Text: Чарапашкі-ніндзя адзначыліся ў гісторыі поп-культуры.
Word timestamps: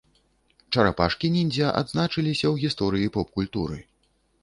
Чарапашкі-ніндзя 0.75 1.69
адзначыліся 1.83 2.43
ў 2.49 2.55
гісторыі 2.67 3.15
поп-культуры. 3.19 3.77